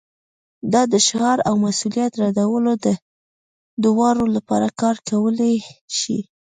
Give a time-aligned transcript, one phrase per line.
[0.73, 2.71] دا د شعار او مسؤلیت ردولو
[3.83, 5.53] دواړو لپاره کار کولی
[5.99, 6.19] شي